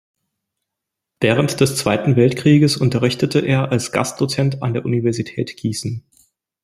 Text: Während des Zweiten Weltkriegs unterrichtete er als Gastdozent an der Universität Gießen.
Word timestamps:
Während 1.19 1.59
des 1.59 1.75
Zweiten 1.77 2.15
Weltkriegs 2.15 2.75
unterrichtete 2.75 3.41
er 3.41 3.69
als 3.71 3.91
Gastdozent 3.91 4.63
an 4.63 4.73
der 4.73 4.83
Universität 4.83 5.55
Gießen. 5.57 6.03